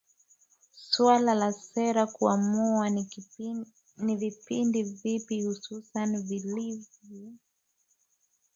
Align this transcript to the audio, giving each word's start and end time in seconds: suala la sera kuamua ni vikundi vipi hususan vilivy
suala 0.89 1.35
la 1.35 1.51
sera 1.51 2.07
kuamua 2.07 2.89
ni 3.99 4.15
vikundi 4.19 4.83
vipi 4.83 5.37
hususan 5.45 6.23
vilivy 6.27 7.33